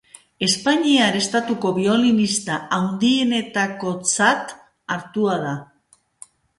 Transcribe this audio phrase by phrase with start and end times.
[0.45, 4.59] Espainiar estatuko biolinista handienetakotzat
[4.97, 5.57] hartua da.